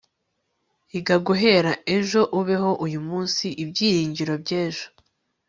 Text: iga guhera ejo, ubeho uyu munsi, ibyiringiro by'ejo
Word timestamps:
iga 0.97 1.17
guhera 1.25 1.71
ejo, 1.95 2.21
ubeho 2.39 2.69
uyu 2.85 2.99
munsi, 3.07 3.45
ibyiringiro 3.63 4.33
by'ejo 4.43 4.85